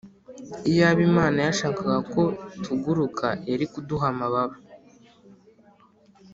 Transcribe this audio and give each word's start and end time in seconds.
iyaba 0.69 1.01
imana 1.09 1.39
yashakaga 1.47 1.97
ko 2.13 2.23
tuguruka 2.63 3.27
yari 3.49 3.65
kuduha 3.71 4.05
amababa 4.13 4.57